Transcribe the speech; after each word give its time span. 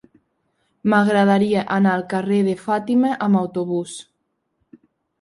M'agradaria 0.93 1.67
anar 1.77 1.93
al 1.99 2.05
carrer 2.15 2.41
de 2.49 2.57
Fàtima 2.65 3.15
amb 3.29 3.45
autobús. 3.47 3.99